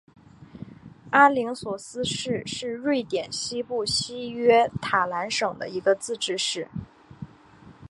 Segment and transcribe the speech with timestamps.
[1.11, 6.69] 阿灵索斯市是瑞典西部西约塔兰省的一个自治市。